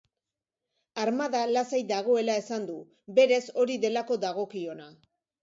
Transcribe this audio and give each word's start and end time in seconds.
Armada 1.03 1.41
lasai 1.49 1.81
dagoela 1.91 2.39
esan 2.43 2.65
du, 2.71 2.79
berez 3.21 3.43
hori 3.65 3.79
delako 3.87 4.21
dagokiona. 4.27 4.91